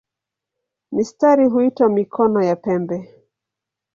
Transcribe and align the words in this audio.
Mistari 0.91 1.45
huitwa 1.47 1.89
"mikono" 1.89 2.43
ya 2.43 2.55
pembe. 2.55 3.13